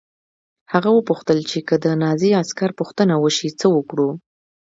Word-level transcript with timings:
هغه 0.73 0.89
وپوښتل 0.97 1.39
چې 1.49 1.59
که 1.67 1.75
د 1.83 1.85
نازي 2.03 2.29
عسکر 2.41 2.69
پوښتنه 2.79 3.13
وشي 3.23 3.49
څه 3.59 3.67
وکړو 3.75 4.09